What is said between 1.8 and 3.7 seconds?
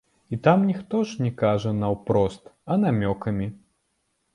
наўпрост, а намёкамі.